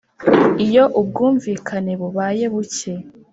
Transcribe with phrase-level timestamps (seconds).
[0.65, 2.93] Iyo ubwumvikane bubaye buke